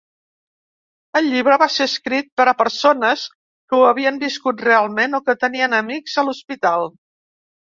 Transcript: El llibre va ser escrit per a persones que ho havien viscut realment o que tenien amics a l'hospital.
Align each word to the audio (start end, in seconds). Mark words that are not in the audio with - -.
El 1.19 1.27
llibre 1.33 1.57
va 1.63 1.67
ser 1.73 1.87
escrit 1.89 2.31
per 2.41 2.47
a 2.53 2.57
persones 2.61 3.25
que 3.35 3.79
ho 3.81 3.83
havien 3.91 4.17
viscut 4.27 4.65
realment 4.69 5.19
o 5.19 5.23
que 5.29 5.37
tenien 5.45 5.81
amics 5.83 6.17
a 6.23 6.25
l'hospital. 6.27 6.91